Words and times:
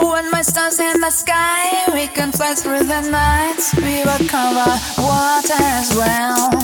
When 0.00 0.30
my 0.30 0.42
stars 0.42 0.78
in 0.78 1.00
the 1.00 1.10
sky, 1.10 1.92
we 1.92 2.06
can 2.06 2.30
fly 2.32 2.54
through 2.54 2.84
the 2.84 3.00
night. 3.10 3.58
We 3.76 4.04
will 4.04 4.28
cover 4.28 4.70
waters 4.98 5.96
well. 5.96 6.57